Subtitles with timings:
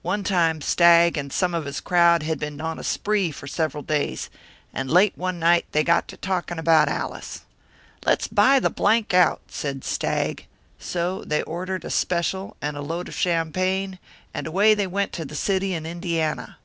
[0.00, 3.82] One time Stagg and some of his crowd had been on a spree for several
[3.82, 4.30] days,
[4.72, 7.42] and late one night they got to talking about Allis.
[8.06, 10.46] 'Let's buy the out,' said Stagg,
[10.78, 13.98] so they ordered a special and a load of champagne,
[14.32, 16.56] and away they went to the city in Indiana.